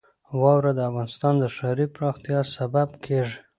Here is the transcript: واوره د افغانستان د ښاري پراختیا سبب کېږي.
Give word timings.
واوره 0.41 0.71
د 0.75 0.79
افغانستان 0.89 1.33
د 1.39 1.43
ښاري 1.55 1.85
پراختیا 1.95 2.39
سبب 2.55 2.89
کېږي. 3.05 3.37